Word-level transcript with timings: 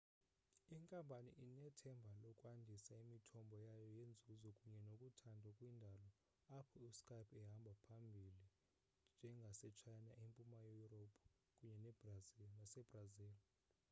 inkampani 0.75 1.31
inethemba 1.45 2.11
lokwandisa 2.23 2.93
imithombo 3.03 3.55
yayo 3.67 3.87
yenzuzo 3.97 4.49
kunye 4.59 4.79
nokuthandwa 4.87 5.49
kwiindawo 5.57 6.07
apho 6.57 6.75
uskype 6.89 7.33
ehamba 7.43 7.73
phambili 7.83 8.45
njengasechina 9.17 10.11
empuma 10.23 10.59
yurophu 10.77 11.25
kunye 11.55 11.77
nasebrazil 12.57 13.35